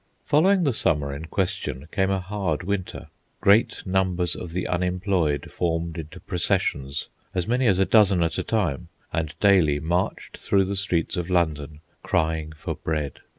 Following 0.25 0.63
the 0.63 0.73
summer 0.73 1.13
in 1.13 1.25
question 1.25 1.87
came 1.91 2.09
a 2.09 2.19
hard 2.19 2.63
winter. 2.63 3.09
Great 3.39 3.85
numbers 3.85 4.35
of 4.35 4.51
the 4.51 4.65
unemployed 4.67 5.51
formed 5.51 5.95
into 5.99 6.19
processions, 6.19 7.07
as 7.35 7.47
many 7.47 7.67
as 7.67 7.77
a 7.77 7.85
dozen 7.85 8.23
at 8.23 8.39
a 8.39 8.43
time, 8.43 8.87
and 9.13 9.39
daily 9.39 9.79
marched 9.79 10.37
through 10.39 10.65
the 10.65 10.75
streets 10.75 11.17
of 11.17 11.29
London 11.29 11.81
crying 12.01 12.51
for 12.51 12.73
bread. 12.73 13.19